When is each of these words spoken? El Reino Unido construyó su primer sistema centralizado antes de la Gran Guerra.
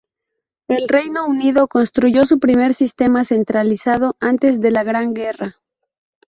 El 0.67 0.87
Reino 0.89 1.27
Unido 1.27 1.67
construyó 1.67 2.25
su 2.25 2.39
primer 2.39 2.73
sistema 2.73 3.23
centralizado 3.23 4.15
antes 4.19 4.59
de 4.59 4.71
la 4.71 4.83
Gran 4.83 5.13
Guerra. 5.13 5.57